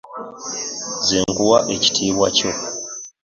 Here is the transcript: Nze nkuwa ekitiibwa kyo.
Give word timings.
Nze 0.99 1.19
nkuwa 1.31 1.59
ekitiibwa 1.73 2.27
kyo. 2.37 2.51